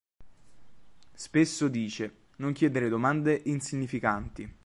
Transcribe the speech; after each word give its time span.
Spesso 1.13 1.67
dice 1.67 2.11
"Non 2.37 2.53
chiedere 2.53 2.89
domande 2.89 3.39
insignificanti! 3.45 4.51